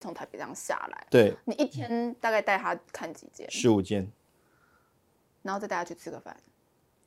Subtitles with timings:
[0.00, 3.48] 从台北这样下来，对，你一天大概带他看几间？
[3.50, 4.10] 十五间，
[5.42, 6.34] 然后再带他去吃个饭，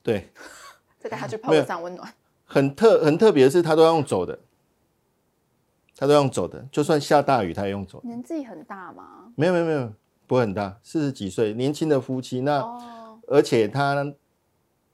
[0.04, 0.30] 对，
[1.00, 2.14] 再带他去泡个桑温暖。
[2.46, 4.38] 很特很特别的是，他都要用走的，
[5.96, 8.00] 他都要用走的，就算下大雨，他也用走。
[8.04, 9.34] 年纪很大吗？
[9.36, 9.92] 没有没有没有，
[10.28, 12.42] 不会很大，四十几岁，年轻的夫妻。
[12.42, 14.04] 那、哦、而且他，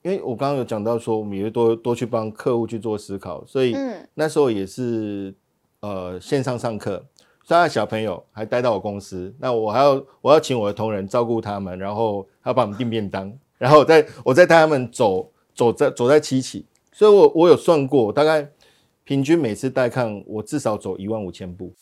[0.04, 3.75] 因为我刚刚有讲到说，我们也多多去帮客户去做思考，所以
[4.13, 5.36] 那时候也是、
[5.81, 7.05] 嗯、呃线上上课。
[7.50, 18.48] 他的小朋友还带到我公司，那我还要我要请我的同仁照顾他们，然后还要帮我们订便当， 然后我再我再带他们走走在走在七起，所以我我有算过，大概
[19.03, 21.73] 平均每次带看我至少走一万五千步。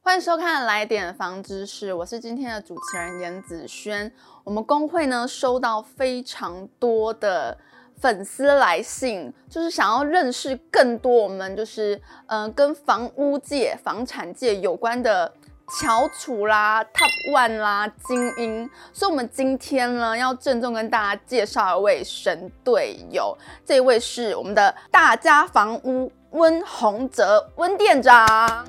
[0.00, 4.12] 欢迎收看《来点房知识》，我是今天的主持人严子轩。
[4.44, 7.58] 我们工会呢收到非常多的。
[8.00, 15.32] 粉丝来信，就是想要认识更多我们就是嗯、跟房屋界、房产界有关的
[15.80, 28.64] 翘楚啦、Top One 啦、精英，所以我们今天呢要郑重跟大家介绍一位神队友，这位是我们的大家房屋温宏哲温店长。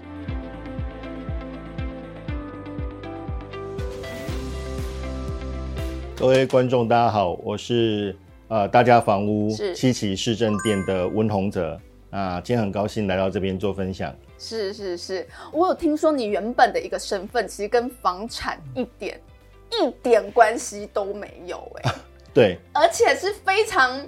[6.18, 8.18] 各位观众，大家好，我是。
[8.50, 14.12] 呃，大家房屋七旗市政店的温宏哲啊，今天很高兴来到这边做分享。
[14.40, 19.22] 是是是，我有听说你原本的一个身份，其实跟房产一点
[19.72, 21.96] 一点关系都没有哎、欸。
[22.34, 24.02] 对，而且是非常，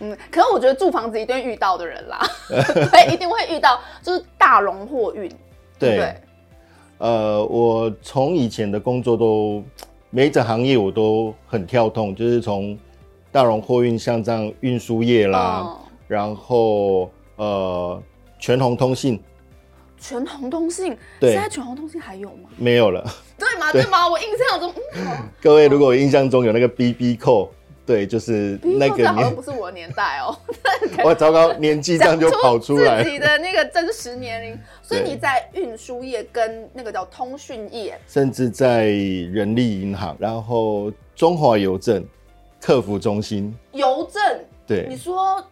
[0.00, 2.26] 嗯，可是我觉得住房子一定会遇到的人啦，
[2.90, 5.30] 对，一定会遇到，就是大龙货运。
[5.78, 6.14] 对，对，
[6.98, 9.62] 呃，我从以前的工作都
[10.10, 12.76] 每一个行业我都很跳动，就是从。
[13.32, 18.00] 大荣货运像这样运输业啦，哦、然后呃，
[18.38, 19.18] 全红通信，
[19.98, 22.50] 全红通信，对，现在全红通信还有吗？
[22.58, 23.02] 没有了，
[23.38, 23.72] 对吗？
[23.72, 24.06] 对吗？
[24.06, 25.06] 我印象中，嗯、
[25.40, 27.48] 各位如果印象中有那个 BB Call，
[27.86, 30.36] 对，就是那个年，好像不是我的年代哦。
[31.02, 34.58] 我糟糕，年纪这样就跑出来，自己的那个真实年龄。
[34.82, 42.04] 所以你在运输业跟那个叫通讯业，甚至在人力银行，然后中华邮政。
[42.62, 44.22] 客服中心，邮政，
[44.64, 45.44] 对，你说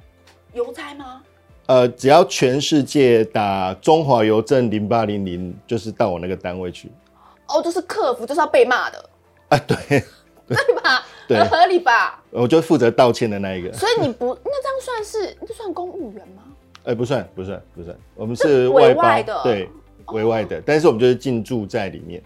[0.52, 1.20] 邮差吗？
[1.66, 6.88] 呃，只要全世界打中华邮政零八零零，就是到我那个单位去。
[7.48, 9.10] 哦，就是客服，就是要被骂的。
[9.48, 9.76] 啊，对，
[10.46, 11.04] 对吧？
[11.26, 12.22] 对，很合理吧？
[12.30, 13.72] 我就负责道歉的那一个。
[13.72, 16.44] 所以你不， 那这样算是，这算公务员吗？
[16.84, 19.68] 哎、欸，不算，不算，不算，我们是外包外的，对，
[20.12, 22.22] 委外的，哦、但是我们就是进驻在里面。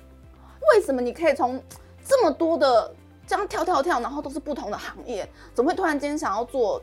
[0.74, 1.58] 为什么你可以从
[2.06, 2.94] 这么多的？
[3.26, 6.82] 这样跳跳跳，然后都是不同的行业，怎么会突然间想要做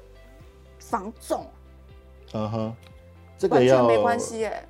[0.79, 1.45] 房仲？
[2.33, 2.75] 嗯哼，
[3.37, 4.63] 这个要完全没关系耶。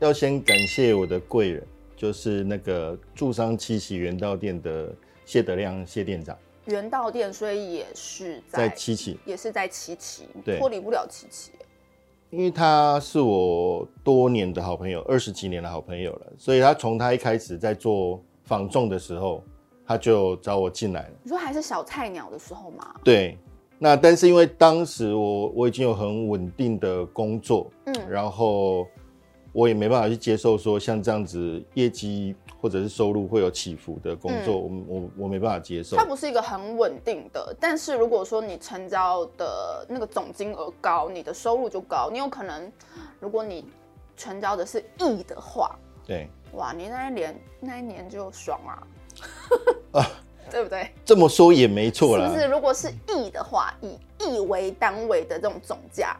[0.00, 1.66] 要先感谢我的贵人，
[1.96, 4.92] 就是那个住商七喜元道店的
[5.24, 6.36] 谢德亮谢店长。
[6.66, 11.52] 元道店，所以也是在，在七期，也是在七期，对，脱离不了七期。
[12.28, 19.42] 因为他是我多年的好朋友，二十几年的好朋友了，所以他从他一开始在做房仲的时候。
[19.86, 21.10] 他就找我进来了。
[21.22, 22.94] 你说还是小菜鸟的时候吗？
[23.04, 23.38] 对，
[23.78, 28.86] 那但是因为当时我我已经有很稳定的工作，嗯，然后
[29.52, 35.96] 我也没办法去接受说像这样子业绩或者是收入会有起伏的工作，嗯、我我我没办法接受。
[35.96, 42.70] 它不是一个很稳定的，但是如果说你成交的那个总金额高，你的收入就高，你有可能，
[43.20, 43.64] 如果你
[44.16, 48.82] 成交的是亿的话，对，哇，你那一年那一年就爽啊！
[49.92, 50.06] 啊，
[50.50, 50.90] 对不对？
[51.04, 52.28] 这么说也没错啦。
[52.28, 52.46] 是不是？
[52.46, 56.16] 如果是亿的话，以亿为单位的这种总价，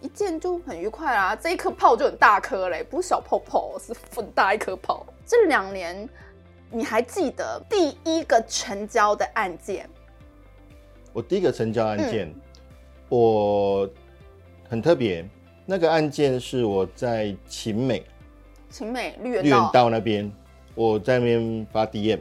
[0.00, 1.36] 一件就很愉快啦。
[1.36, 5.06] 这一颗炮就很大颗嘞，不是小泡泡，是很大一颗炮。
[5.26, 6.08] 这两年，
[6.70, 9.88] 你还记得第一个成交的案件？
[11.12, 12.40] 我第一个成交案件，嗯、
[13.08, 13.90] 我
[14.68, 15.28] 很特别。
[15.66, 18.04] 那个案件是我在秦美，
[18.70, 20.30] 秦美绿园绿园道那边，
[20.74, 22.18] 我在那边发 DM。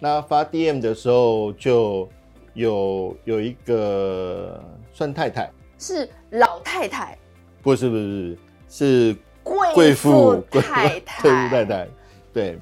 [0.00, 2.08] 那发 DM 的时候，就
[2.54, 4.58] 有有一个
[4.92, 7.16] 算太太，是老太太，
[7.62, 8.38] 不是不是
[8.68, 11.88] 是贵妇太太， 贵妇太太，
[12.32, 12.58] 对，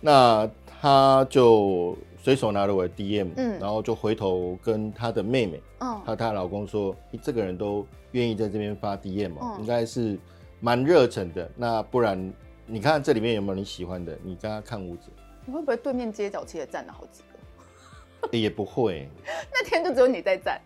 [0.00, 10.18] 那她就随手拿了我的 DM，嗯，然后就回头跟她的妹妹，嗯，和她老公说，这个人都愿意在这边发 DM 嘛，应该是
[10.58, 11.48] 蛮热忱的。
[11.56, 12.32] 那不然
[12.66, 14.18] 你看这里面有没有你喜欢的？
[14.24, 15.08] 你跟他看屋子。
[15.44, 17.22] 你会不会对面街角其实站了好几
[18.30, 18.38] 个？
[18.38, 19.08] 也不会，
[19.52, 20.60] 那天就只有你在站。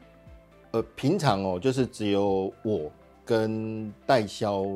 [0.72, 2.90] 呃，平常哦，就是只有我
[3.24, 4.66] 跟代销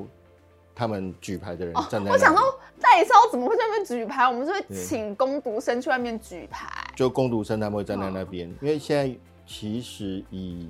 [0.75, 2.11] 他们举牌的人站在。
[2.11, 2.43] 我想说，
[2.81, 4.27] 代销怎么会在那边举牌？
[4.27, 6.69] 我们是会请工读生去外面举牌。
[6.97, 9.15] 就工读生他们会站在那边，哦、因为现在
[9.47, 10.69] 其实以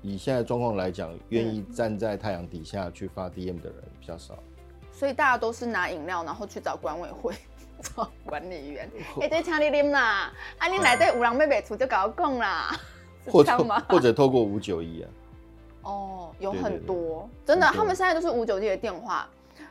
[0.00, 4.36] 以现在状况来讲，愿意站在太阳底下去发 DM 的人比较少。
[4.92, 7.34] 所以大家都是拿饮料，然后去找管委会。
[8.24, 8.90] 管理员，
[9.20, 12.74] 哎，对，请你啉啦，啊，你来对有人要卖厝就搞讲啦，
[13.30, 13.56] 或者
[13.88, 15.10] 或者透过五九一啊，
[15.82, 19.26] 哦，有很多，真的，他们现在都是五九一的电话，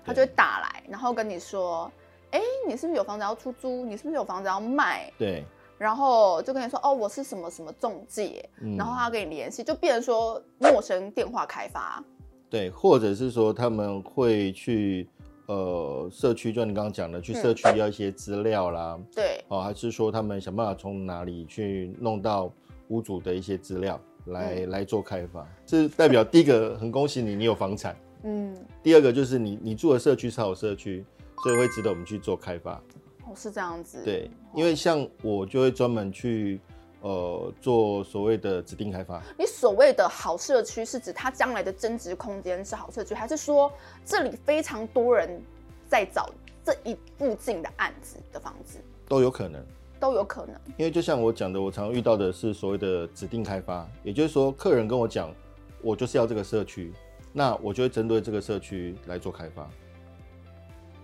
[0.06, 1.92] 他就会打来，然后跟你说，
[2.32, 3.86] 哎，你是不是有房子要出租？
[3.86, 5.12] 你是不是有房子要卖？
[5.18, 5.44] 对，
[5.78, 8.48] 然后就跟你说，哦，我是什么什么中介，
[8.78, 12.04] 然后他要跟你联系，就变成说陌生电话开发，
[12.50, 15.08] 对，或者是说他们会去。
[15.52, 22.50] 呃，社区就你刚刚讲的，去社区要一些资料啦，嗯、对，哦，还是说他们想办法从哪里去弄到
[22.88, 27.94] 屋主的一些资料来、嗯、来做开发，这代表第一个很恭喜你，你有房产，
[28.24, 31.04] 嗯，第二个就是你你住的社区是好社区，
[31.44, 32.82] 所以会值得我们去做开发，
[33.26, 36.62] 哦，是这样子，对，因为像我就会专门去。
[37.02, 39.22] 呃，做所谓的指定开发。
[39.38, 43.72] 你所谓的好社区是指它将来的增值空间是好社区，还是说
[44.06, 45.42] 这里非常多人
[45.90, 46.30] 在找
[46.64, 48.78] 这一附近的案子的房子？
[49.08, 49.66] 都有可能，
[50.00, 50.56] 都有可能。
[50.78, 55.34] 因为就像我讲的，我常遇到的是所谓的指定开发，也就是说，客人跟我讲，
[55.82, 56.94] 我就是要这个社区，
[57.34, 59.68] 那我就会针对这个社区来做开发。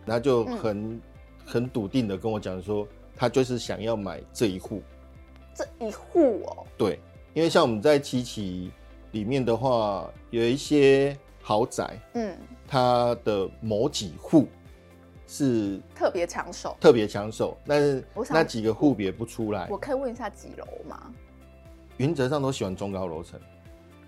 [0.06, 1.02] 他就很、嗯、
[1.44, 4.82] 很笃定的跟我讲说，他就是想要买这一户。
[5.58, 7.00] 这一户哦，对，
[7.34, 8.70] 因为像我们在七期
[9.10, 12.38] 里面的话，有一些豪宅，嗯，
[12.68, 14.48] 它的某几户
[15.26, 19.68] 是特别抢手，特别抢手，但是那几个户别不出来。
[19.72, 21.12] 我可以问一下几楼吗？
[21.98, 23.40] 原则上都喜欢中高楼层，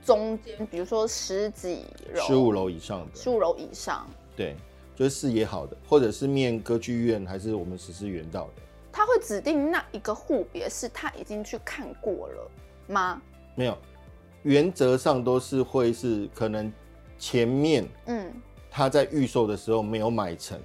[0.06, 4.56] 中间比如说十几楼、十五楼以上的，十五楼以上，对，
[4.95, 8.62] 就是视野好的，或者是面歌剧院，还是我们实施原道的。
[8.92, 12.52] 他会指定那一个户别是他已经去看过了
[12.88, 13.22] 吗？
[13.56, 13.78] 没有，
[14.44, 16.72] 原则上都是会是可能
[17.18, 18.34] 前面嗯。
[18.72, 20.60] 他在预售的时候没有买成，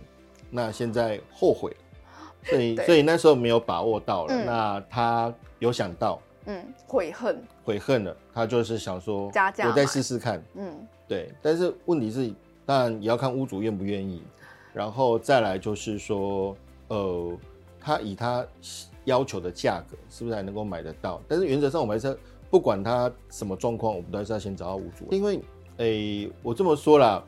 [0.51, 1.71] 那现在后悔。
[1.71, 1.77] 了，
[2.45, 6.21] 所以所以那时候没有把握到了，嗯、那他有想到。
[6.47, 7.43] 嗯悔恨。
[7.65, 9.31] 悔恨了，他就是想说
[9.65, 10.43] 我再试试看。
[10.55, 10.87] 嗯。
[11.09, 12.33] 对，但是问题是
[12.67, 14.23] 当然也要看屋主愿不愿意，
[14.73, 16.57] 然后再来就是说
[16.89, 17.39] 呃。
[17.85, 18.47] 他以他
[19.05, 21.21] 要求的价格，是不是还能够买得到？
[21.29, 22.19] 但是原则上，我们还是
[22.51, 25.07] 不管他什么状况，我们都还是要先找到屋主。
[25.11, 25.37] 因为，
[25.77, 27.23] 诶、欸，我这么说啦，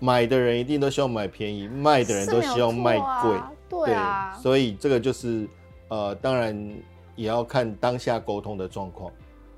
[0.00, 3.52] 买的人一定都希望买便宜，卖的人都希望卖贵、啊。
[3.68, 5.48] 对啊，所以这个就是，
[5.86, 6.76] 呃，当然
[7.14, 9.12] 也要看当下沟通的状况。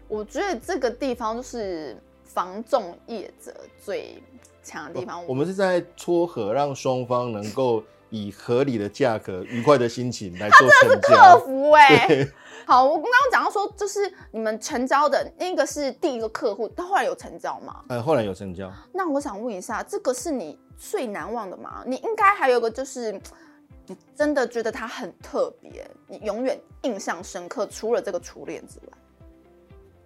[0.07, 4.23] 我觉得这个地方就是房仲业者最
[4.63, 5.27] 强的地方。
[5.27, 7.83] 我们是在撮合，让双方能够。
[8.15, 10.77] 以合理的价格、愉快的心情来做成交。
[10.79, 12.33] 他真的是客服哎、欸。
[12.65, 17.85] 好，我刚刚讲到说，就是你们成交的那个是第一个客户，他后来有成交吗？
[17.89, 18.73] 呃，后来有成交。
[18.93, 21.83] 那我想问一下，这个是你最难忘的吗？
[21.85, 23.21] 你应该还有个，就是
[23.87, 28.93] 你真的觉得他很特别，你永远印象深刻，除了这个初恋之外。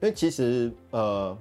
[0.00, 1.36] 因为其实呃，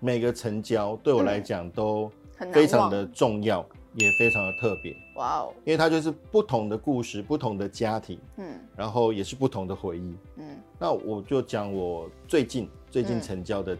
[0.00, 2.10] 每个成交对我来讲都
[2.52, 3.64] 非常的重要。
[3.94, 5.52] 嗯也非常的特别，哇哦！
[5.64, 10.44] 因为它就是不同的故事，不同的家庭，嗯，然后也是不同的回忆，嗯。
[10.78, 13.76] 那我就讲我最近最近成交的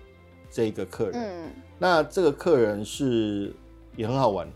[0.51, 3.55] 这一个客人，嗯，那这个客人是
[3.97, 4.49] 也很好玩，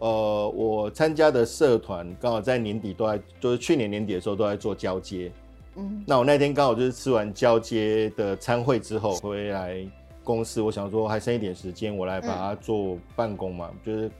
[0.00, 5.32] 呃，我参加的社团刚好在年底都在，就是去年年底的时候都在做交接，
[5.76, 6.04] 嗯。
[6.04, 9.86] 那我那天刚好就是吃完交接的餐会之后回来
[10.24, 14.10] 公司，我想说还剩一点时间，我来把它做办公嘛，就是。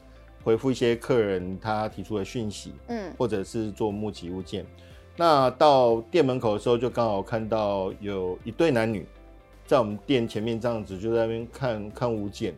[0.44, 4.64] 回复一些客人他提出的讯息，嗯，或者是做募集物件。
[5.16, 9.06] 那到店门口的时候，就刚好看到有一对男女
[9.66, 12.54] 在我们店前面这样子，就在那边看看物件。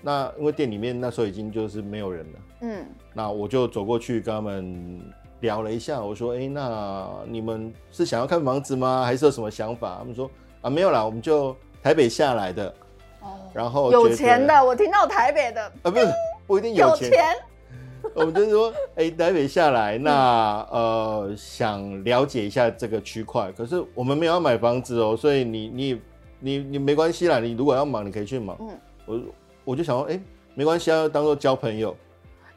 [0.00, 5.00] 那因为店里面那时候已经就是没有人了，嗯，那我就走过去跟他们
[5.40, 9.02] 聊了一下，我说：“哎、欸，那你们是想要看房子吗？
[9.04, 10.30] 还是有什么想法？”他们说
[10.62, 12.72] ：“啊，没有啦，我们就台北下来的。”
[13.20, 16.06] 哦，然后有钱的，我听到台北的啊，不是。
[16.48, 17.36] 不一定有钱，
[18.16, 23.52] 我们就是说，哎、欸，台北下来，那呃，想了解一下这个区块。
[23.52, 26.02] 可是我们没有要买房子哦，所以你你
[26.40, 27.38] 你你没关系啦。
[27.38, 28.56] 你如果要忙，你可以去忙。
[28.60, 28.68] 嗯，
[29.04, 29.20] 我
[29.62, 30.22] 我就想说，哎、欸，
[30.54, 31.94] 没关系，啊当做交朋友。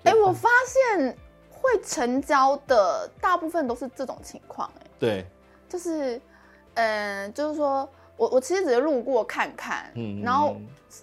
[0.03, 1.15] 哎、欸，我发现
[1.49, 5.25] 会成交的大部分都是这种情况，哎，对，
[5.67, 6.15] 就是，
[6.75, 7.87] 嗯、呃，就是说。
[8.21, 10.55] 我我其实只是路过看看，嗯，然后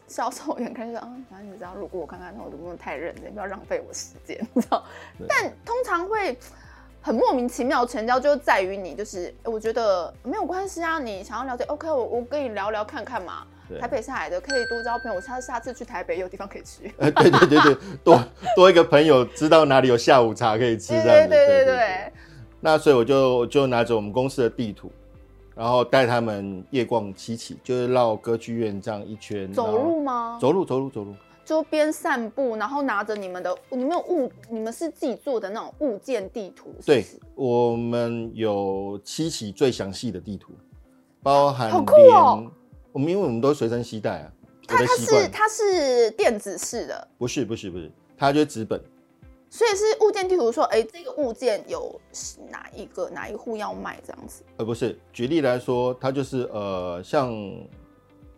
[0.07, 4.85] 销售员看就说，嗯，反正你只要路过我看看，那我就不用太认真，不要浪费我时间， 你知道？
[5.27, 6.39] 但通常会
[7.03, 13.45] 很莫名其妙成交，就在于你就是，我觉得没有关系啊，你想要了解，OK，我我跟你聊聊看看嘛。
[13.81, 16.91] 台北下来的可以多交朋友，我下次下次去台北有地方可以去。
[16.99, 18.19] 呃，对对对对，多
[18.55, 22.13] 多一个朋友知道哪里有下午茶可以吃，对对对，对。
[22.61, 24.91] 那所以我就就拿着我们公司的地图，
[25.59, 29.53] 然后带他们夜逛七期，就是绕歌剧院这样一圈。
[29.53, 30.39] 走路吗？
[30.41, 31.13] 走路走路走路。
[31.45, 36.87] 就边散步，然后拿着你们的，你们有物，你们是自己做的那种物件地图是是？
[36.87, 40.53] 对，我们有七期最详细的地图，
[41.25, 42.49] 包含好酷哦。
[42.93, 44.33] 我们因为我们都随身携带啊，
[44.65, 48.81] 它它是它是电子式的，不是不是不是，它就是纸本，
[49.51, 51.99] 所以是物件地图说，哎，这个物件有
[52.51, 54.43] 哪一个哪一户要卖这样子？
[54.59, 57.33] 呃，不是，举例来说，它就是呃，像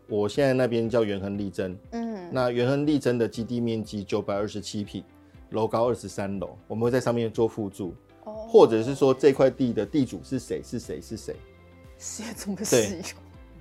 [0.09, 5.03] 我现在那边叫元亨利珍，嗯，那元亨利珍的基地面积九百二十七平，
[5.51, 11.35] 楼高二十三楼，我们会在上面做附注，哦，或者是说这块地的地主是谁是谁是谁，
[11.99, 13.03] 写这么细。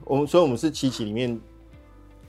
[0.06, 1.40] 我们所以，我们是七期里面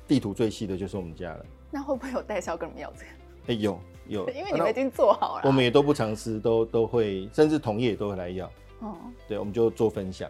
[0.09, 1.47] 地图最细的，就是我们家了。
[1.71, 3.07] 那会不会有代销跟你们要这个？
[3.07, 5.43] 哎、欸，有有， 因为你们已经做好了。
[5.45, 8.47] 我们也都不常私，都都会，甚至同业也都会来要。
[8.81, 8.97] 哦，
[9.29, 10.29] 对，我们就做分享。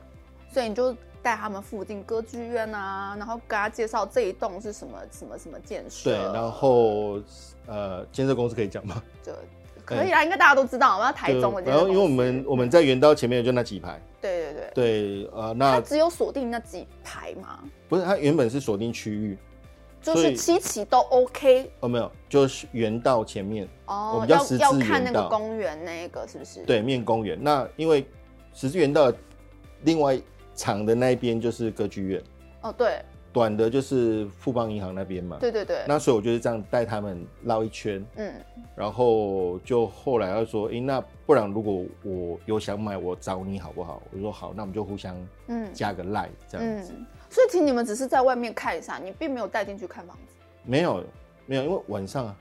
[0.53, 6.11] 所以你就带他们附近歌剧院啊，然后跟他介绍这一栋是什么什么什么建设。
[6.11, 7.21] 对，然后
[7.67, 9.03] 呃，建设公司可以讲吗？
[9.23, 9.33] 就
[9.85, 10.95] 可以啊，应该大家都知道。
[10.95, 11.63] 我们要台中的。
[11.63, 14.01] 然后，因为我们我们在圆刀前面就那几排。
[14.21, 14.71] 对对对。
[14.75, 17.61] 对，呃，那他只有锁定那几排吗？
[17.89, 19.39] 不是，他原本是锁定区域，
[20.03, 21.71] 就是七期都 OK。
[21.81, 23.69] 哦，没有，就是原道前面。
[23.87, 24.13] 哦。
[24.15, 26.63] 我们叫十字要看那个公园那个是不是？
[26.65, 27.39] 对面公园。
[27.41, 28.07] 那因为
[28.55, 29.13] 十字圆道
[29.83, 30.21] 另外
[30.55, 32.23] 长的那一边就是歌剧院。
[32.63, 33.03] 哦，对。
[33.33, 35.85] 短的就是富邦银行那边嘛，对对对。
[35.87, 38.35] 那所以我就是这样带他们绕一圈，嗯，
[38.75, 44.03] 然后就后来要说，哎、欸，那不然如果我有想买，我找你好不好？
[44.13, 47.07] 我说好，那我们就互相嗯加个 line 这样子、嗯。
[47.29, 50.35] 所以其实你们只是在外面看一下，你并没有带进去看房子。
[50.65, 51.05] 没有
[51.47, 52.37] 没有，因为晚上啊，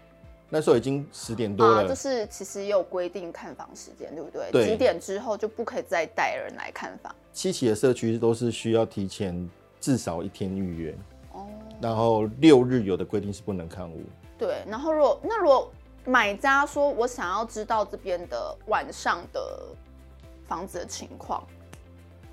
[0.49, 1.83] 那时候已经十点多了。
[1.83, 4.49] 啊、就是其实也有规定看房时间，对不对？
[4.51, 4.65] 对。
[4.65, 7.13] 几点之后就不可以再带人来看房。
[7.31, 9.47] 七期的社区都是需要提前。
[9.79, 10.97] 至少一天预约
[11.33, 11.47] 哦，
[11.81, 14.01] 然后六日有的规定是不能看屋。
[14.37, 15.71] 对，然后如果那如果
[16.05, 19.67] 买家说我想要知道这边的晚上的
[20.47, 21.43] 房子的情况，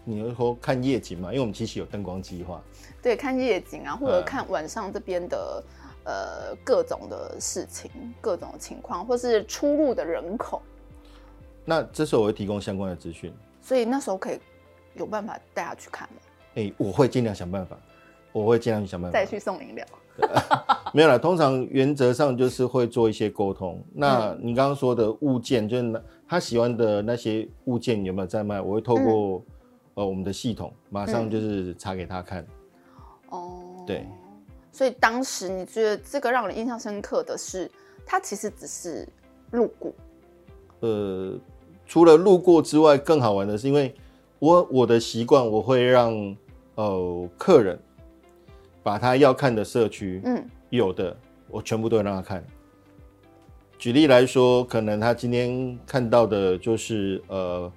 [0.05, 1.31] 你会说看夜景嘛？
[1.31, 2.63] 因为我们其实有灯光计划。
[3.03, 5.63] 对，看夜景啊，或者看晚上这边的、
[6.05, 10.63] 嗯、呃各种的事情、各种的情况，或是出入的人口。
[11.65, 14.39] 那这时候我会提供相关的资讯，所以那时候可以
[14.95, 16.21] 有办法带他去看吗？
[16.57, 17.79] 哎、欸，我会尽量想办法，
[18.33, 19.19] 我会尽量去想办法。
[19.19, 19.87] 再去送饮料。
[20.95, 23.79] 没有啦，通常原则上就是会做一些沟通。
[23.93, 28.59] 那你刚刚说的物件，就是他喜欢的那些物件有没有在卖？
[28.59, 29.43] 我会透过、嗯、
[29.97, 32.43] 呃我们的系统，马上就是查给他看。
[33.29, 34.07] 哦、嗯，对。
[34.73, 37.71] 所以当时你觉得这个让人印象深刻的是，
[38.07, 39.07] 他其实只是
[39.51, 39.93] 路过。
[40.81, 41.39] 呃，
[41.85, 43.95] 除了路过之外，更好玩的是因为。
[44.39, 46.37] 我我的习惯，我会让
[46.77, 47.79] 呃客人
[48.83, 51.15] 把他要看的社区，嗯，有的
[51.49, 52.43] 我全部都会让他看。
[53.79, 57.71] 举例来说，可能他今天看到的就是呃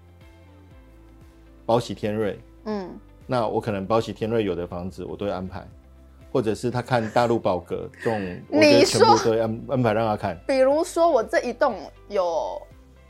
[1.65, 2.89] 包喜天瑞，嗯，
[3.27, 5.67] 那我可能包喜天瑞有的房子我都会安排，
[6.31, 10.39] 或者是他看大陆宝格 这种，我就全部都会安安排让他看。
[10.47, 11.75] 比如说我这一栋
[12.07, 12.61] 有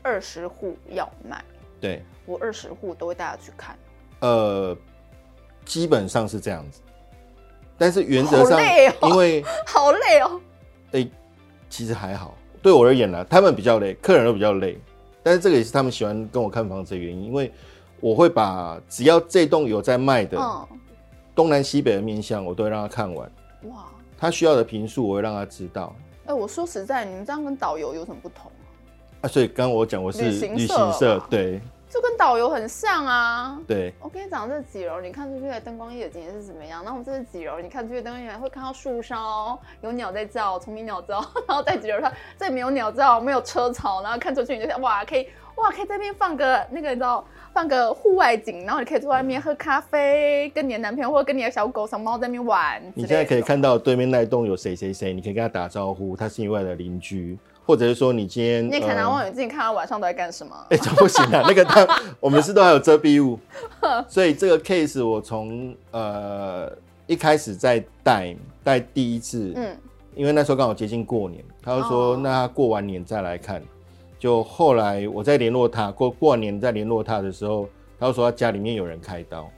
[0.02, 1.44] 二十户要卖，
[1.80, 2.02] 对。
[2.26, 3.76] 我二十户都会带他去看，
[4.20, 4.76] 呃，
[5.70, 6.80] 基本上是这样子，
[7.78, 10.40] 但是原则上，哦、因为 好累哦，
[10.86, 11.10] 哎、欸，
[11.68, 14.76] 其实还好，对我而言呢，他们比较累，客人都比较累，
[15.22, 17.52] 但是这个也是他们喜欢跟我看房子的原因，因为
[18.00, 20.66] 我会把只要这栋有在卖的，嗯、
[21.36, 23.30] 东南西北的面向，我都会让他看完，
[23.66, 23.86] 哇，
[24.18, 25.94] 他需要的平数我会让他知道。
[26.24, 28.66] 哎、欸，我说实在，你们这样跟导游有什么不同啊？
[29.20, 31.60] 啊，所以刚刚我讲我是旅行社，对。
[31.90, 33.60] 就跟导游很像啊。
[33.66, 36.84] 对，我跟你讲，这几楼你看出去的灯光夜景是怎么样？
[36.84, 41.16] 然后我们这是几楼，你看出去的灯光夜景会看到树梢，有鸟在叫，虫鸣鸟叫。
[41.48, 52.80] 然后在几楼它这里没有鸟叫，没有车潮，然后看出去你就想哇，可以哇，可以在那边放个那个你知道放个户外景，然后你可以坐外面喝咖啡，跟你的男朋友或者跟你的小狗小猫在那边玩。
[52.94, 57.36] 你现在可以看到对面那一栋有谁谁谁，你可以跟他打招呼，他是你外的邻居。
[57.70, 60.56] 或者是说你今天，你也可能望远镜看他晚上都在干什么？
[60.70, 61.44] 哎、欸，这不行啊！
[61.46, 61.86] 那个他，
[62.18, 63.38] 我们是都还有遮蔽物，
[64.10, 66.68] 所以这个 case 我从呃
[67.06, 69.76] 一开始在带带第一次，嗯，
[70.16, 73.62] 因为那时候刚好接近过年，他就说那他过完年再来看。
[74.18, 77.68] 就后来我在联络他，过过完年再联络他的时候，
[78.00, 79.48] 他就说他家里面有人开刀，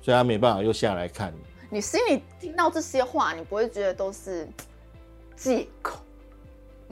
[0.00, 1.32] 所以他没办法又下来看。
[1.68, 4.48] 你心里听到这些话，你不会觉得都是
[5.36, 6.00] 借口？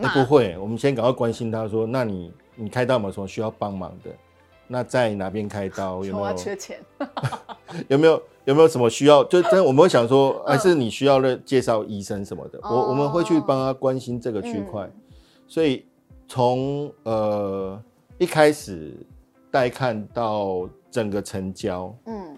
[0.08, 4.10] 不会，我们先赶快关心他说，那你你开刀有没有什么需要帮忙的？
[4.66, 6.02] 那在哪边开刀？
[6.06, 6.78] 有没有缺钱？
[7.88, 9.24] 有没有有没有什么需要？
[9.24, 12.58] 就真我们会想说，还是你需要的介绍医生什么的？
[12.62, 14.88] 我我们会去帮他关心这个区块。
[15.48, 15.84] 所以
[16.28, 17.82] 从呃
[18.18, 18.94] 一开始
[19.50, 22.36] 带看到整个成交，嗯，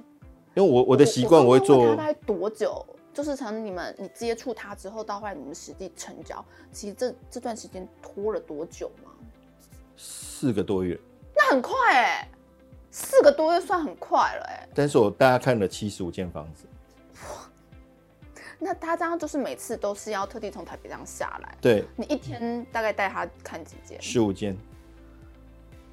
[0.55, 1.95] 因为我我的习惯我会做。
[1.95, 2.85] 大概多久？
[3.13, 9.11] 就是从你们你接触他之后到后来你们实际成交，其实这这段时间拖了多久吗？
[9.97, 10.99] 四个多月。
[11.37, 12.29] 那很快哎、欸，
[12.91, 14.69] 四个多月算很快了哎、欸。
[14.75, 16.65] 但是我大概看了七十五间房子。
[17.25, 17.51] 哇，
[18.59, 21.57] 那他这样就是每次都是要特地从台北这样下来。
[21.61, 21.85] 对。
[21.97, 24.01] 你一天大概带他看几间？
[24.01, 24.57] 十五间。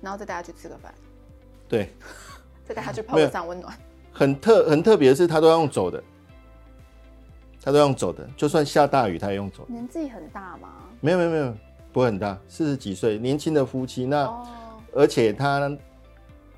[0.02, 0.94] 然后再带他去吃个饭。
[1.68, 1.94] 对。
[2.66, 3.78] 再带他去泡个桑温暖。
[4.12, 6.02] 很特很特别的是，他都要用走的。
[7.64, 9.66] 他都用走的，就算下大雨，他也用走。
[9.68, 10.70] 年纪很大吗？
[11.02, 11.54] 没有没有没有，
[11.92, 14.26] 不会很大，四十几岁，年轻的夫妻那。
[14.26, 14.48] 哦
[14.92, 15.70] 而且他，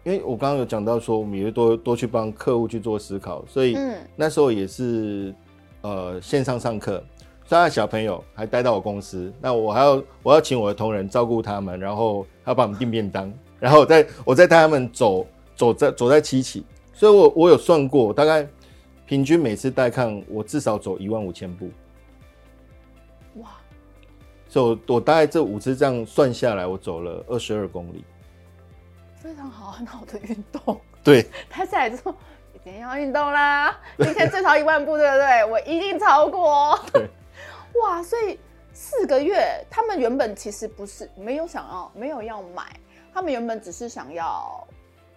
[0.05, 3.77] 因为我刚刚有讲到说，我们也会多多去帮客户去做思考，所以
[4.15, 5.36] 那时候也是
[5.81, 6.93] 呃线上上课，
[7.46, 13.29] 所以他的小朋友还带到我公司，那我还要我要请我的同仁照顾他们，然后还要帮我们订便当，
[13.60, 18.48] 然后我再我再带他们走走在走在七期，所以我我有算过，大概
[19.12, 21.70] 平均每次带看我至少走一万五千步，
[23.41, 23.50] 哇！
[24.48, 28.06] 所以我我大概这五次这样算下来，我走了二十二公里。
[29.18, 30.80] 非常好，很好的运动。
[31.03, 32.15] 对，他下来之后
[32.53, 33.77] 一定要运动啦。
[33.98, 35.44] 今天最少一万步，对不对？
[35.44, 36.80] 我一定超过。
[36.94, 37.06] 对，
[37.82, 38.39] 哇，所以
[38.72, 42.80] 四个月，他们原本其实不是没有想要，没有要买，
[43.13, 44.65] 他们原本只是想要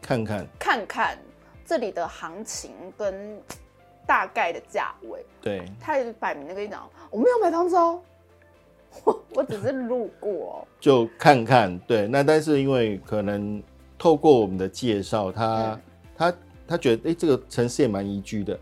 [0.02, 1.18] 看看看看
[1.64, 3.40] 这里的行情跟
[4.06, 5.24] 大概的价位。
[5.40, 8.00] 对，他也摆明的跟你讲，我没有买房子哦，
[9.04, 11.78] 我 我只是路过，就看看。
[11.80, 13.62] 对，那但是因为可能。
[13.96, 15.80] 透过我们的介绍，他、嗯、
[16.16, 16.34] 他
[16.68, 18.58] 他觉得，哎、欸，这个城市也蛮宜居的。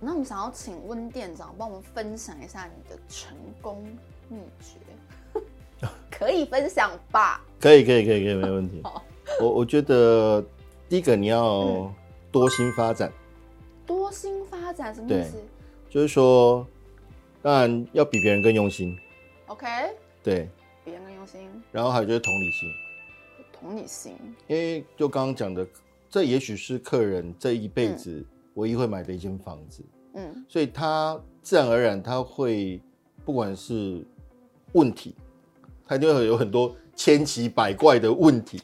[0.00, 3.82] 那我们想要请温店长帮我们分享一下你的成功
[4.28, 5.40] 秘诀，
[6.10, 7.40] 可以分享吧？
[7.58, 8.82] 可以，可以，可以，可以，没问题。
[9.40, 10.44] 我我觉得
[10.88, 11.90] 第一个你要
[12.30, 13.10] 多心发展。
[13.90, 15.42] 多心发展什么意思？
[15.88, 16.64] 就是说，
[17.42, 18.96] 当然要比别人更用心。
[19.46, 19.66] OK。
[20.22, 20.48] 对。
[20.84, 21.40] 比别人更用心。
[21.72, 22.68] 然后还有就是同理心。
[23.52, 25.66] 同理心，因为就刚刚讲的，
[26.08, 28.24] 这也许是客人这一辈子
[28.54, 29.82] 唯一会买的一间房子，
[30.14, 32.80] 嗯，所以他自然而然他会，
[33.24, 34.06] 不管是
[34.72, 35.16] 问题，
[35.84, 38.62] 他就会有很多千奇百怪的问题，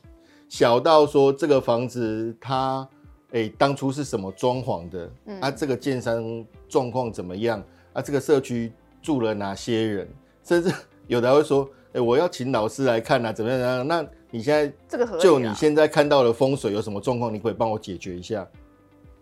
[0.49, 2.89] 小到说这个房子他，
[3.37, 8.72] 哎、欸，当初是什么装潢的，嗯，啊，这个建商状况怎么样，啊，这个社区
[9.03, 10.09] 住了哪些人，
[10.42, 10.72] 甚至
[11.07, 14.07] 有的还会说，哎、欸，我要请老师来看啊，怎么样怎么样，那。
[14.29, 17.33] 你现在这个就你现在看到的风水有什么状况？
[17.33, 18.46] 你可以帮我解决一下。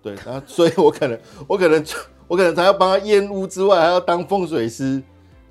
[0.02, 1.84] 对，然后所以我可能我可能
[2.26, 5.00] 我可能还要帮他验屋之外，还要当风水师，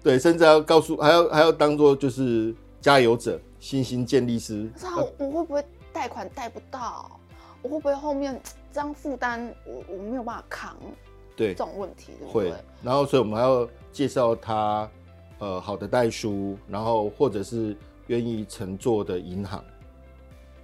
[0.02, 4.70] 对，甚至还要告诉还要还要当做就是加油者、信心建立师。
[4.76, 7.20] 是啊，我会不会贷款贷不到？
[7.64, 8.40] 我会不会后面
[8.72, 10.78] 这样负担我我没有办法扛？
[11.36, 12.52] 对，这种问题对不对？
[12.52, 12.58] 会。
[12.84, 14.88] 然后所以我们还要介绍他
[15.40, 17.76] 呃好的代书，然后或者是。
[18.08, 19.64] 愿意乘坐的银行，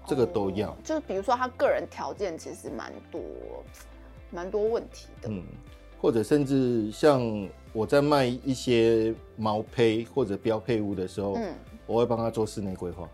[0.05, 0.71] 这个都要。
[0.71, 3.21] 哦、就是比如说，他个人条件其实蛮多，
[4.29, 5.29] 蛮多问题的。
[5.29, 5.41] 嗯，
[6.01, 11.55] 或者甚至像我在卖一些毛坯或者标配屋的时候，嗯，
[11.87, 13.07] 我会帮他做室内规划。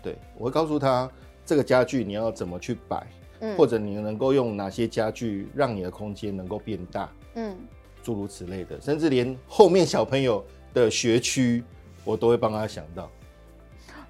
[0.00, 1.10] 对，我会告诉他
[1.44, 3.06] 这个家具你要怎么去摆，
[3.40, 7.56] 嗯，或者你能够用哪些家具让你的空间能够变大，嗯，
[8.02, 11.62] 诸如此类的，甚至连后面小朋友的学区。
[12.06, 13.10] 我都会帮他想到。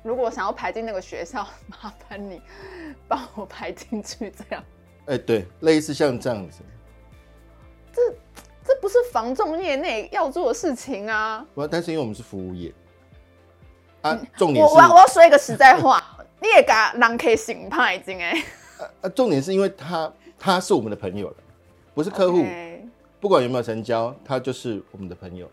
[0.02, 2.42] 如果想要排进那个学校，麻烦你
[3.06, 4.64] 帮我排进去，这样。
[5.06, 6.58] 哎，对，类似像这样子。
[7.92, 8.02] 这
[8.64, 11.46] 这不是房仲业内要做的事情啊！
[11.54, 12.74] 不，但是因为我们是服务业
[14.02, 16.13] 啊，重点是，我我要说一个实在话，
[16.44, 18.44] 你也敢让 K 行派进哎。
[19.00, 21.36] 呃，重点是因为他他是我们的朋友了，
[21.94, 22.80] 不是客户，Okay.
[23.18, 25.50] 不管有没有成交，他就是我们的朋友。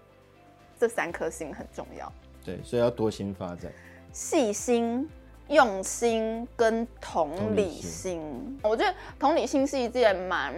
[0.78, 2.12] 这三颗心很重要。
[2.44, 3.72] 对，所以要多心发展，
[4.12, 5.08] 细心、
[5.48, 8.60] 用心跟同理心。
[8.62, 10.54] 我觉得同理心是一件蛮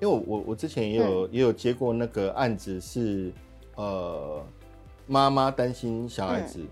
[0.00, 3.30] 因为我我我之前也有、嗯、也有接过那个案子是，
[3.74, 4.42] 呃，
[5.06, 6.64] 妈妈担心小孩子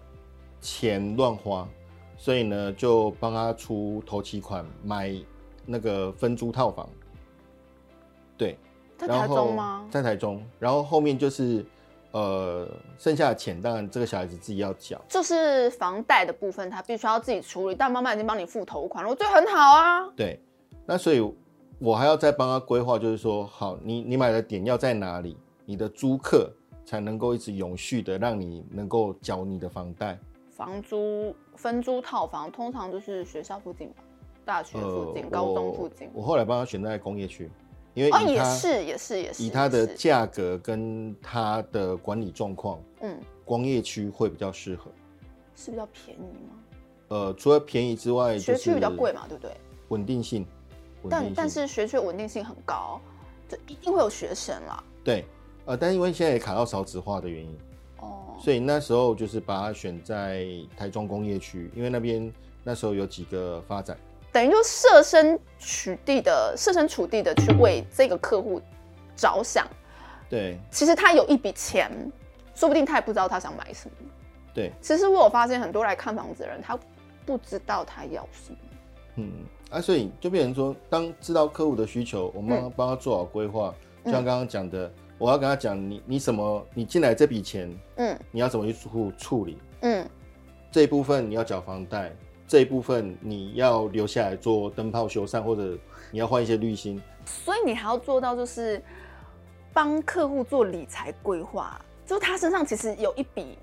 [0.62, 1.68] 钱乱花，嗯、
[2.16, 5.14] 所以呢就帮他出头期款买
[5.64, 6.88] 那个分租套房。
[8.36, 8.58] 对，
[8.96, 9.88] 在台中吗？
[9.90, 11.64] 在台中，然后后面就是。
[12.12, 20.08] 呃，剩下的钱当然这个小孩子自己要缴，就是房贷的部分他必须要自己处理，但妈妈已经帮你付头款了，我觉得很好啊。
[20.16, 20.40] 对，
[20.86, 21.20] 那所以
[21.78, 26.50] 我还要再帮他规划，就是说，好，你你买的点要在哪里，你的租客
[26.86, 30.18] 才能够一直永续的让你能够缴你的房贷。
[30.56, 33.96] 房租分租套房通常就是学校附近吧，
[34.42, 36.08] 大学附近、呃、高中附近。
[36.14, 37.50] 我后来帮他选在工业区。
[37.92, 44.90] 因为哦，也是也是也是，以它的价格跟它的管理状况，嗯，工业区会比较适合，
[45.54, 46.58] 是比较便宜吗？
[47.08, 49.50] 呃，除了便宜之外，学区比较贵嘛，对不对？
[49.88, 50.46] 稳定性，
[51.08, 53.00] 但但是学区稳定性很高，
[53.48, 54.84] 就一定会有学生啦。
[55.02, 55.24] 对，
[55.64, 57.75] 呃，但是因为现在也卡到少子化的原因，哦，
[58.38, 60.46] 所以那时候就是把它选在
[60.76, 63.96] 台中工业区，因为那边那时候有几个发展。
[64.32, 68.60] 等于就设身取地的设身处地的去为这个客户
[69.16, 69.66] 着想，
[70.28, 71.90] 对，其实他有一笔钱，
[72.54, 73.94] 说不定他也不知道他想买什么。
[74.52, 76.78] 对，其实我有发现很多来看房子的人，他
[77.24, 78.58] 不知道他要什么。
[79.16, 79.32] 嗯，
[79.70, 90.08] 啊，所以就变成说，当知道客户的需求，我们帮他做好规划，就像刚刚讲的，我要跟他讲，你你什么，你进来这笔钱，嗯，你要怎么去处处理，嗯，
[90.70, 92.14] 这一部分你要缴房贷。
[92.48, 95.76] 这一部分你要留下来做灯泡修缮，或者
[96.12, 98.80] 你要换一些滤芯，所以你还要做到就是
[99.72, 101.76] 帮客户做理财规划，
[102.06, 103.58] 就是他身上其实有一笔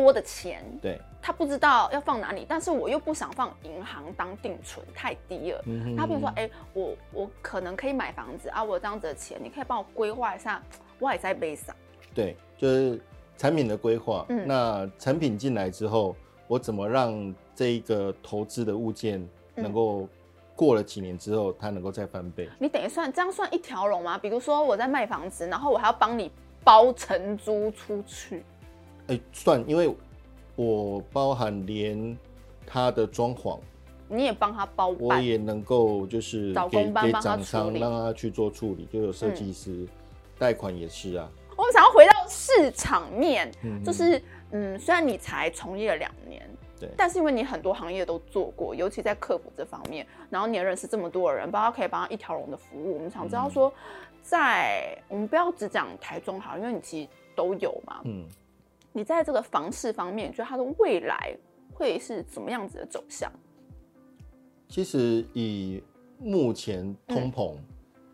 [0.00, 5.62] 多的钱，对，他不知道要放哪里，但是我又不想放银行当定存，太低了。
[5.66, 10.62] 嗯哼，他比如说，哎、欸，我我可能可以买房子啊，我有这样子的钱，你可以帮我规划一下，
[10.98, 11.74] 我也在背上。
[12.14, 13.00] 对，就是
[13.36, 14.24] 产品的规划。
[14.28, 16.14] 嗯，那产品进来之后。
[16.48, 20.08] 我怎么让这一个投资的物件能够
[20.54, 22.48] 过了几年之后，它能够再翻倍？
[22.60, 24.16] 你等于算这样算一条龙吗？
[24.16, 26.30] 比如说我在卖房子，然后我还要帮你
[26.62, 28.44] 包承租出去。
[29.08, 29.94] 哎，算，因为
[30.54, 32.16] 我包含连
[32.66, 33.58] 他的装潢，
[34.08, 39.86] 你也帮他包，我也能够就是给给厂商让他去做处理，就有设计师，
[40.38, 41.28] 贷款也是啊。
[41.56, 43.50] 我们想要回到市场面，
[43.84, 44.22] 就是。
[44.52, 52.94] 嗯，虽然你才从业了两年，对，但是因为你很多行业都做过，尤其在客服这方面，然后你也认识这么多人，包括可以帮他一条龙的服务。
[52.94, 53.70] 我们想知道说，
[54.22, 58.02] 在我们不要只讲台中好，因为你其实都有嘛。
[58.04, 58.24] 嗯，
[58.96, 61.36] 你在这个房市方面，觉得它的未来
[61.74, 63.30] 会是怎么样子的走向？
[64.68, 65.82] 其实以
[66.18, 67.64] 目前通膨，嗯、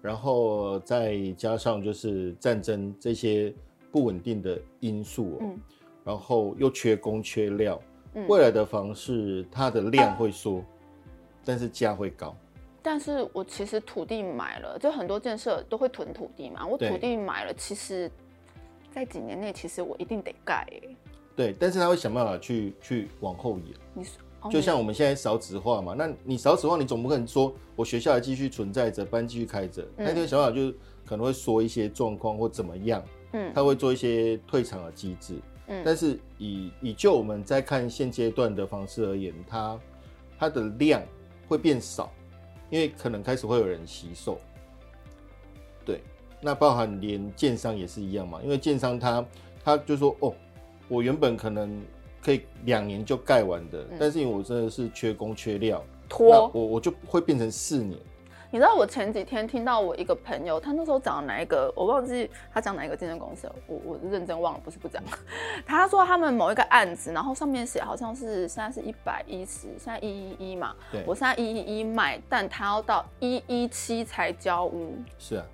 [0.02, 3.54] 然后再加上就是战争这些
[3.92, 5.56] 不稳定的因素，嗯。
[6.04, 7.80] 然后又缺工缺料，
[8.14, 10.64] 嗯、未来的房市它的量会缩，啊、
[11.44, 12.34] 但是价会高。
[12.82, 16.66] 但是我其实土地买了，就很多建设都会囤土地嘛。
[16.66, 18.10] 我土地买了，其实，
[18.94, 20.66] 在几年内，其实我一定得盖。
[21.34, 23.74] 对，但是他会想办法去去往后延。
[23.94, 30.70] 你说，哦、就像我们现在少子化嘛，那你少子化，你总不可能说我学校还继续存在着，班继续开着，那个想法就
[31.06, 33.02] 可能会说一些状况或怎么样。
[33.32, 35.34] 嗯，他会做一些退场的机制。
[35.68, 39.80] 嗯但是以以就我们在看现阶段的方式而言，它
[40.38, 41.00] 它的量
[41.48, 42.12] 会变少，
[42.68, 44.38] 因为可能开始会有人吸收。
[45.84, 46.02] 对，
[46.44, 49.24] 那包含连建商也是一样嘛，因为建商他
[49.64, 50.34] 他就说哦，
[50.88, 51.80] 我原本可能
[52.20, 57.96] 可以两年就盖完的，嗯、但是因为我真的是缺工缺料，拖我我就会变成四年。
[58.50, 65.02] 你知道我前几天听到我一个朋友，他那时候讲哪一个，我忘记他讲哪一个竞争公司了，我我认真忘了，不是不讲。
[65.64, 74.96] 他说他们某一个案子，然后上面写好像是现在是一百一十，现在一一一嘛，对，我现在一一一卖，但他要到一一七才交屋。
[75.18, 75.46] 是啊，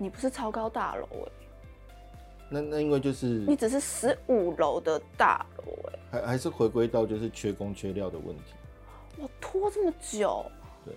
[0.00, 1.32] 你不是超高大楼哎、欸？
[2.48, 8.54] 那那因为就是你只是十五楼的大楼哎、欸，还还是回归到就是缺工缺料的问题。
[9.18, 10.42] 我拖这么久。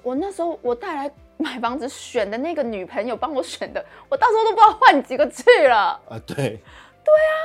[0.02, 6.18] 我那时候我带来买房子选的那个女朋友帮我选的，我到时候都不知道换几个去了啊！
[6.26, 6.36] 对，
[7.04, 7.36] 对啊，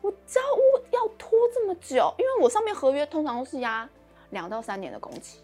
[0.00, 3.86] 我交屋要拖这么久，因为我上面合约通常都是压
[4.30, 5.40] 两到三年的工期。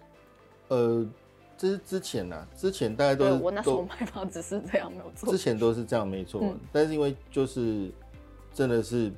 [0.68, 1.04] 呃，
[1.60, 7.90] 这是之前呐、啊，之前大家都是我那时候买房子是这样没有错，之前都是这样没错，嗯、但是因为就是
[8.54, 9.12] 真的是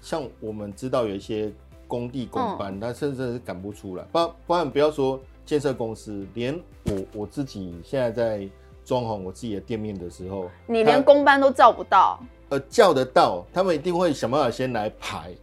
[0.00, 1.52] 像我们知道有一些
[1.86, 5.20] 工地工班，他、嗯、甚至是赶不出来，不不然不要说。
[5.44, 6.54] 建设公司连
[6.84, 8.46] 我我自己现在在
[8.84, 12.20] 装潢我自己的店面的时候，你连工班都叫不到。
[12.50, 15.34] 呃，叫得到，他们一定会想办法先来排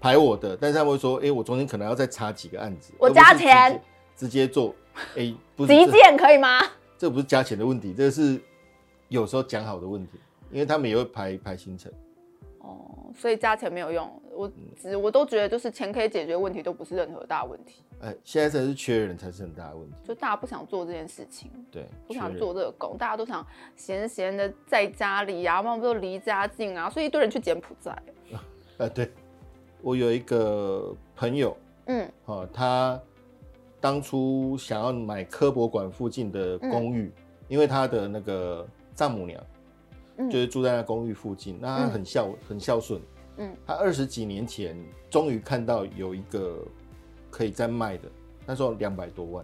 [0.00, 3.78] 排我的，但是他们会说，哎、欸，我中间可能要再插几个案子，我加钱。
[4.16, 4.74] 直接做，
[5.16, 6.60] 哎、欸，不是急件可以吗？
[6.98, 8.40] 这不是加钱的问题，这个是
[9.08, 10.18] 有时候讲好的问题，
[10.50, 11.90] 因为他们也会排排行程。
[12.58, 17.82] 哦，所以加钱没有用，我只我都觉得就是钱可以解决问题，都不是任何大问题。
[18.02, 27.90] 哎、欸，现在才是缺人才是很大的问题，就大家不想做这件事情，对，不想做这个工，大家都想闲闲的在家里呀、啊，要不就离家近啊，所以一堆人去柬埔寨。
[28.32, 28.44] 啊、
[28.76, 29.10] 呃，对，
[29.80, 33.00] 我有一个朋友，嗯，哦，他
[33.80, 39.40] 当初想要买科博馆附近的公寓，嗯、因为他的那个丈母娘。
[40.30, 43.00] 就是住在那公寓附近，那他很孝、嗯、很孝顺。
[43.38, 46.62] 嗯，他二十几年前终于看到有一个
[47.30, 48.06] 可以再卖的，
[48.44, 49.42] 那时候两百多万，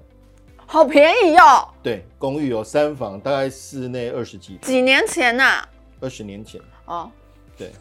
[0.66, 1.66] 好便宜哦。
[1.82, 4.58] 对，公寓有三房，大概室内二十几。
[4.58, 5.68] 几年前呐、啊？
[6.00, 6.60] 二十年前。
[6.84, 7.10] 哦，
[7.56, 7.72] 对，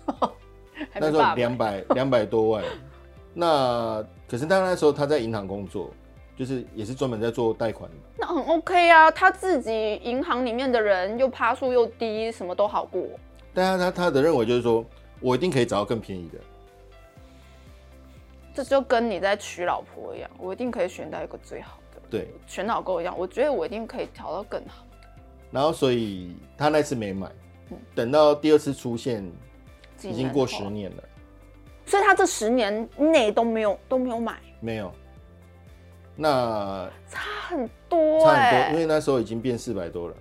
[0.96, 2.64] 那时候两百两百多万。
[3.34, 5.92] 那可是他那时候他在银行工作。
[6.38, 9.10] 就是也是专门在做贷款的，那很 OK 啊。
[9.10, 13.08] 他自己银行里面的人又趴数又低，什么都好过。
[13.54, 14.84] 但他他他的认为就是说，
[15.22, 16.40] 我一定可以找到更便宜的。
[18.54, 22.02] 这就跟你在娶老婆一样，我一定可以选到一个最好的。
[22.10, 25.08] 对，选老公一样，我觉得我一定可以调到更好的。
[25.52, 27.32] 然后，所以他那次没买，
[27.72, 29.26] 嗯、等到第二次出现，
[30.02, 31.04] 已经过十年了。
[31.86, 34.92] 所以他这十年内都没有都没有买，没有。
[36.16, 40.16] 那差很多，差很多，因为那时候已经变四百多了。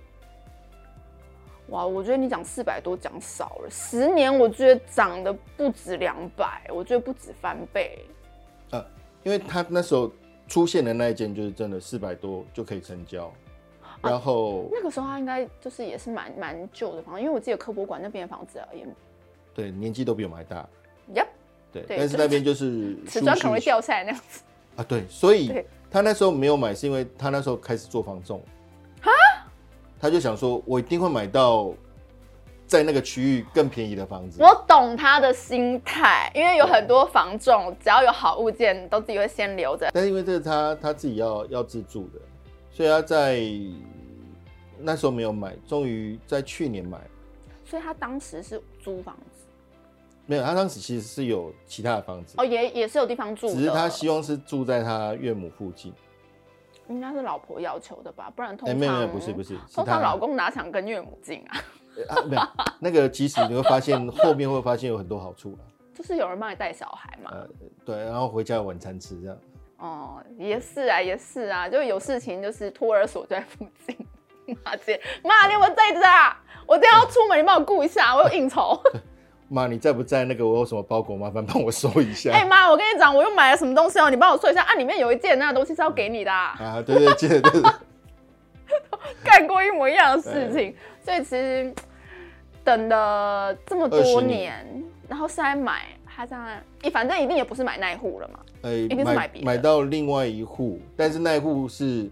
[1.69, 8.05] 哇，我觉得你讲四百多讲少了，十年我觉得涨的不止两百，我觉得不止翻倍。
[8.69, 8.85] 呃，
[9.23, 10.11] 因为他那时候
[10.47, 13.33] 出现的那一件就是真的四百多就可以成交，
[13.99, 18.85] 然后、啊、那个时候他应该就是也是蛮蛮旧的房子，因为我记得科博馆那边的房子也
[19.51, 20.67] 对年纪都比我们还大。
[21.15, 21.27] Yep，
[21.71, 24.43] 对，对但是那边就是瓷砖可能会掉下来那样子
[24.75, 25.65] 啊，对，所以。
[25.95, 28.43] 他那时候没有买，是因为他那时候开始做房仲，
[29.01, 29.09] 哈，
[29.97, 31.73] 他就想说，我一定会买到
[32.67, 34.43] 在那个区域更便宜的房子。
[34.43, 39.89] 我懂他的心态，因为有很多房仲，只要有好物件，都自己会先留着。
[39.93, 42.19] 但是因为这是他他自己要要自住的，
[42.69, 43.39] 所以他在
[44.77, 46.99] 那时候没有买，终于在去年买。
[47.63, 49.34] 所以他当时是租房子。
[50.25, 55.93] 没有，他当时其实是有其他的房子哦，也也是有地方住，只是他希望是住在他岳母附近。
[56.87, 61.57] 应该是老婆要求的吧，不然通常、欸、没有没有不是不是，通常老公哪想跟岳母近啊？
[62.09, 62.41] 啊没有，
[62.79, 65.59] 那个其实你会发现后面会发现有很多好处了，
[65.95, 67.47] 就是有人帮你带小孩嘛、呃，
[67.83, 69.37] 对，然后回家有晚餐吃这样。
[69.77, 73.95] 哦，也是啊，也是啊，就有事情就是托儿所在附近。
[74.63, 76.39] 妈姐，妈，你有没有在这啊？
[76.67, 78.79] 我等下要出门，你帮我顾一下，我有应酬。
[79.47, 80.25] 妈，你在不在？
[80.25, 82.31] 那个我有什么包裹，麻烦帮我收一下。
[82.31, 84.73] 哎、欸，妈，我跟你讲，我又买了什么东西哦，你帮我收一下啊。
[84.73, 86.55] 里面有一件那个东西是要给你的啊。
[86.59, 87.61] 啊，对对对对对，
[89.23, 91.73] 干过一模一样的事情，所以其实
[92.63, 96.47] 等了这么多年，年然后现在买，他这样，
[96.91, 98.39] 反正一定也不是买那一户了嘛。
[98.67, 99.43] 一定是买别。
[99.43, 102.09] 买到另外一户，但是那一户是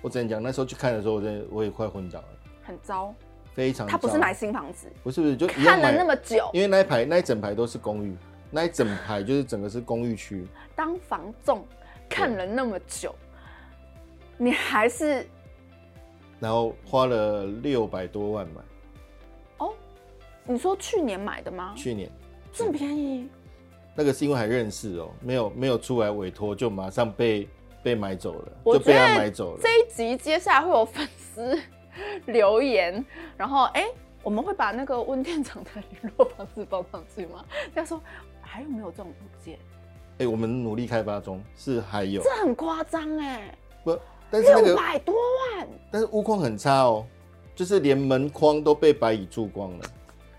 [0.00, 2.26] 我只能讲，那时候去看的时候，我真的我也快昏倒了，
[2.62, 3.12] 很糟。
[3.56, 8.14] 非常，他不是买新房子，不是不是，就看了那么久，因为那一排那一整排都是公寓，
[8.50, 10.46] 那一整排就是整个是公寓区。
[10.74, 11.66] 当房仲
[12.06, 13.14] 看了那么久，
[14.36, 15.26] 你还是，
[16.38, 18.60] 然后花了六百多万买。
[19.64, 19.72] 哦，
[20.44, 21.72] 你说去年买的吗？
[21.74, 22.10] 去年
[22.52, 23.26] 这么便宜？
[23.94, 27.48] 那个是因为还认识哦，没有没有出来委托，就马上被
[27.82, 29.60] 被买走了，就被他买走了。
[29.62, 31.58] 这一集接下来会有粉丝。
[32.26, 33.04] 留言，
[33.36, 33.86] 然后哎，
[34.22, 37.44] 我们会把那个温店长的联络方式报上去吗？
[37.74, 38.00] 他说
[38.40, 39.58] 还有没有这种物件？
[40.18, 42.22] 哎，我们努力开发中，是还有。
[42.22, 43.98] 这很夸张哎，不，
[44.30, 47.06] 但是那个六百多万，但是屋况很差哦，
[47.54, 49.84] 就是连门框都被白蚁蛀光了，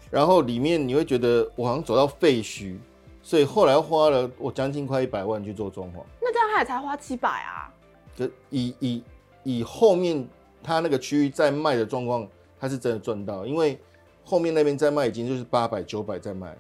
[0.10, 2.78] 然后里面你会觉得我好像走到废墟，
[3.22, 6.04] 所以后来花了我将近快一百万去做装潢。
[6.22, 7.72] 那这样他也才花七百啊？
[8.16, 9.04] 就以以
[9.44, 10.28] 以后面。
[10.64, 12.28] 他那个区域在卖的状况，
[12.60, 13.80] 他是真的赚到，因为
[14.26, 16.54] 后面那边在卖已经就是八百九百在卖，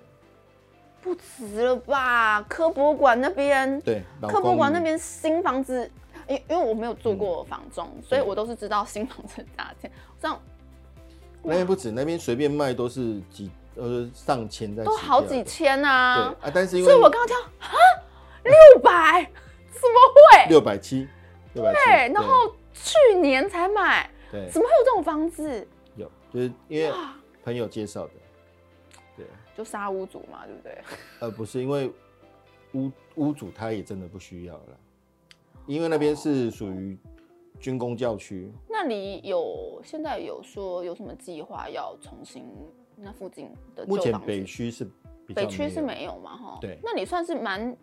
[1.01, 2.41] 不值了吧？
[2.43, 5.89] 科博馆那边对，科博馆那边新房子，
[6.27, 9.91] 因因为我没有做过房仲，嗯、所以我都是知道新房子的价钱。
[10.21, 10.39] 这样
[11.43, 16.33] 那边不止，那边随便卖都是几呃上千在，都好几千啊。
[16.41, 17.75] 对啊，但是因为所以我刚刚讲啊，
[18.43, 19.29] 六百
[19.73, 20.49] 怎么会？
[20.49, 21.07] 六百七，
[21.53, 22.55] 六百七，对，然后。
[22.83, 25.67] 去年才买，对，怎么会有这种房子？
[25.95, 26.93] 有就是因为
[27.43, 28.13] 朋友介绍的，
[29.15, 30.77] 对，就杀屋主嘛，对不对？
[31.19, 31.91] 呃，不是，因为
[32.73, 34.77] 屋屋主他也真的不需要了，
[35.65, 36.97] 因为那边是属于
[37.59, 38.51] 军工教区。
[38.69, 42.45] 那你有现在有说有什么计划要重新
[42.95, 43.85] 那附近的？
[43.85, 44.87] 目前北区是
[45.33, 46.37] 北区是没有嘛？
[46.37, 47.75] 哈，对，那你算是蛮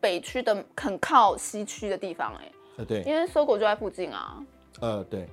[0.00, 2.52] 北区的，很靠西区的地方哎、欸。
[2.80, 4.42] 呃，对，因为 SOGO 就在附近啊。
[4.80, 5.28] 呃，对。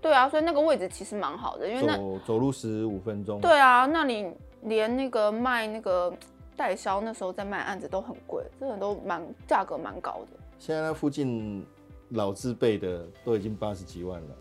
[0.00, 3.40] 对啊，所以那个位置其实蛮好的，因为那走走路十五分钟。
[3.40, 6.12] 对啊，那你连那个卖那个
[6.56, 10.38] 代销那时候在卖案子都很贵，真的都蛮价格蛮高的。
[10.58, 11.64] 现在那附近
[12.10, 14.36] 老字辈的都已经八十几万了。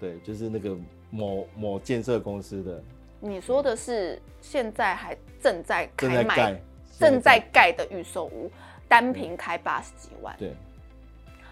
[0.00, 0.74] 对，就是那个
[1.10, 2.82] 某某建设公司的。
[3.20, 6.62] 你说的是现在还正在开卖、正在盖、
[6.98, 8.50] 正在盖的预售屋，
[8.88, 10.34] 单平开八十几万。
[10.38, 10.54] 对，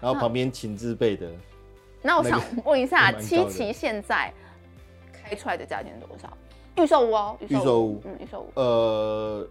[0.01, 1.29] 然后旁边秦字辈的。
[2.01, 4.33] 那我想 问一下，七旗现在
[5.11, 6.31] 开出来的价钱多少？
[6.77, 8.51] 预售屋哦，预售屋，嗯，预售屋。
[8.53, 9.47] 呃，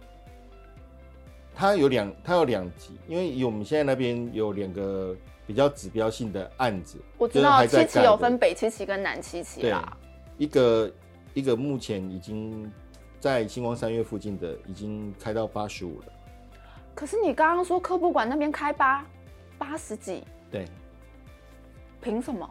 [1.53, 6.97] 它有两，它有两级，因为以我们现在那边有两个比较指标性的案子。
[7.19, 9.95] 我知道七旗有分北七旗跟南七期啦。
[10.39, 10.91] 一个
[11.35, 12.71] 一个目前已经
[13.19, 16.05] 在星光三月附近的，已经开到八十五了。
[16.95, 19.05] 可是你刚刚说科博馆那边开八
[19.59, 20.23] 八十几？
[20.51, 20.65] 对。
[22.01, 22.49] 凭什么？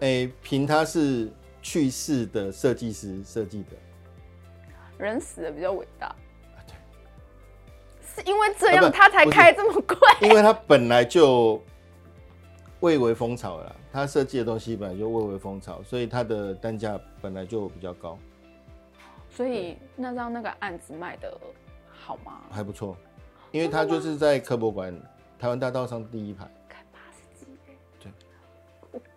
[0.00, 3.76] 哎、欸，凭他是去世的设计师设计的。
[4.98, 6.06] 人死的比较伟大。
[6.06, 6.74] 啊，对。
[8.02, 9.96] 是因为这样他才开这么贵？
[10.22, 11.62] 因为他本来就
[12.80, 18.18] 蔚为风潮了，他设计的东西本来就蔚为风潮，所以他的单价本来就比较高。
[19.28, 21.38] 所以那张那个案子卖的
[21.88, 22.40] 好吗？
[22.50, 22.96] 还不错，
[23.52, 24.98] 因为他就是在科博馆
[25.38, 26.50] 台湾大道上第一排。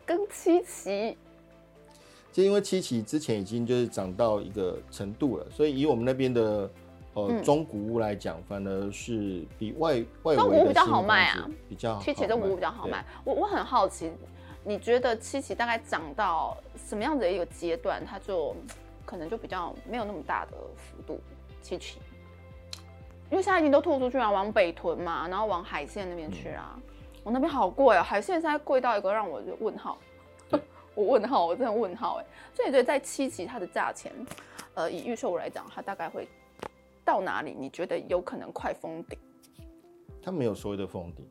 [0.05, 1.17] 跟七期，
[2.31, 6.69] 就因为七期之前已经就是涨到一个程度了，所以以我们那边的
[7.13, 13.05] 呃、嗯、中古屋来讲，反而是比外外中古屋比较好卖啊，比较七期中古屋比较好卖。
[13.23, 14.11] 我我很好奇，
[14.63, 18.55] 你觉得七期大概涨到什么样子的一个阶段，它就
[19.05, 21.21] 可能就比较没有那么大的幅度？
[21.61, 21.99] 七期，
[23.29, 26.73] 因为现在已经都吐出去了，往北屯嘛，然后往海线那边去啊。
[26.75, 26.83] 嗯
[27.23, 29.97] 我、哦、那边好贵啊，海线现在贵到一个让我就问号，
[30.93, 32.25] 我问号，我真的问号哎。
[32.53, 34.11] 所以你觉得在七期它的价钱，
[34.73, 36.27] 呃，以预售来讲，它大概会
[37.05, 37.55] 到哪里？
[37.57, 39.17] 你觉得有可能快封顶？
[40.21, 41.25] 它没有所谓的封顶。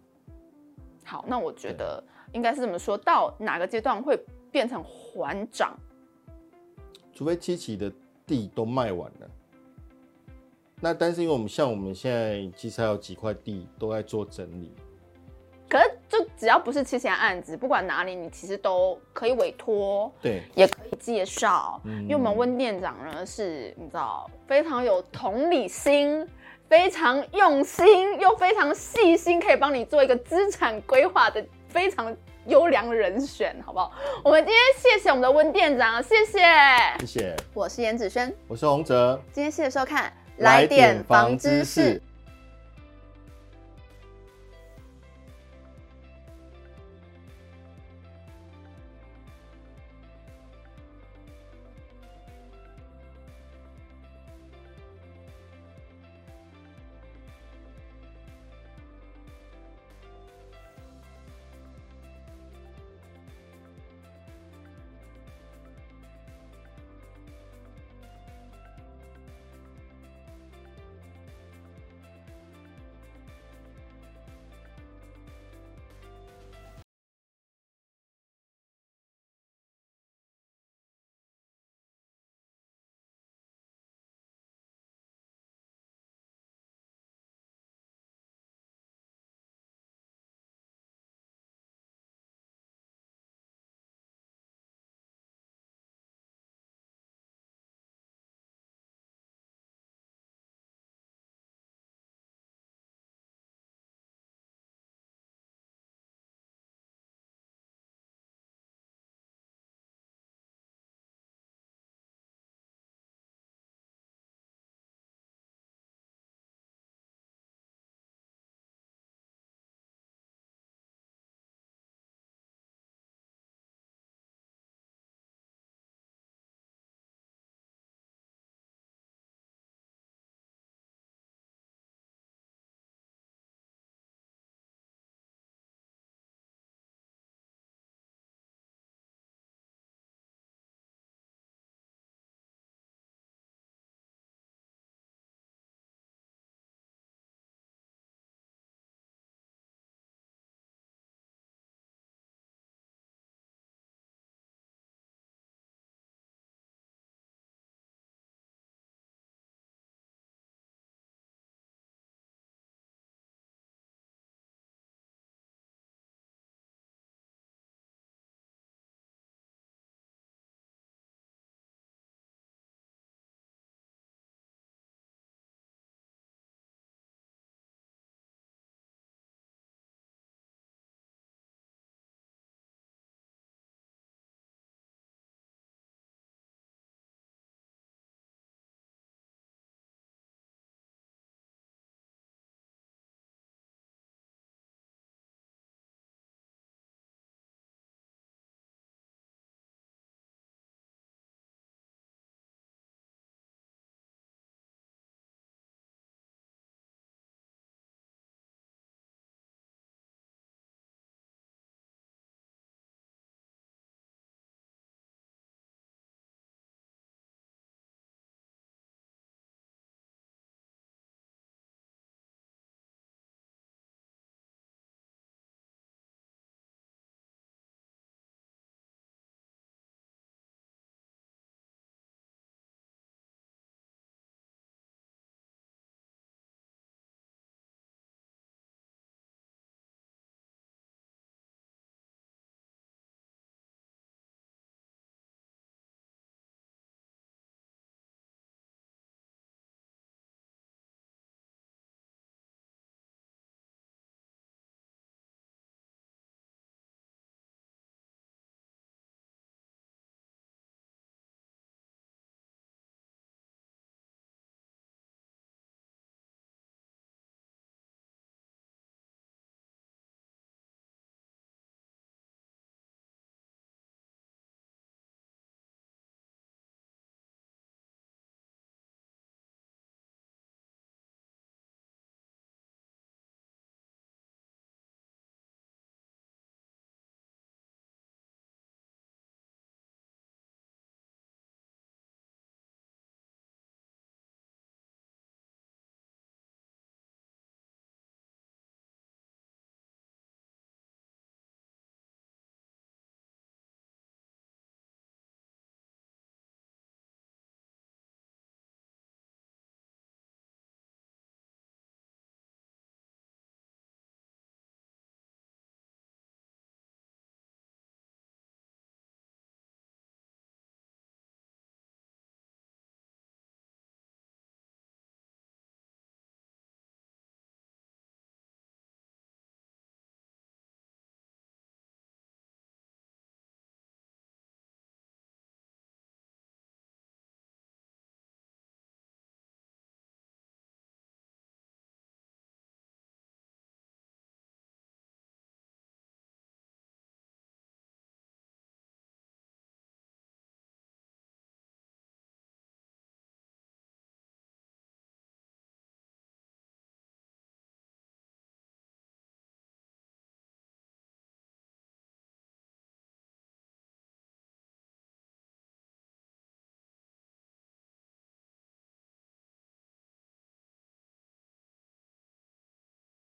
[1.04, 2.02] 好，那我觉得
[2.32, 4.18] 应该是这么说，到哪个阶段会
[4.50, 5.76] 变成缓涨？
[7.12, 7.92] 除非七期的
[8.26, 9.30] 地都卖完了。
[10.80, 14.72] 那但是因为我们像我们现在其实还有几块地都在做整理。
[16.42, 21.80] 只要不是七期案子，不管哪里，你其实都可以委托，对，也可以介绍。
[21.84, 26.28] 嗯，因为我们温店长呢，是你知道非常有同理心、
[26.68, 32.12] 非常用心又非常细心，可以帮你做一个资产规划的非常
[32.48, 33.92] 优良人选，好不好？
[34.24, 36.40] 我们今天谢谢我们的温店长，谢谢，
[36.98, 37.36] 谢谢。
[37.54, 42.02] 我是颜子轩，我是洪哲，今天谢谢收看，来点房知识。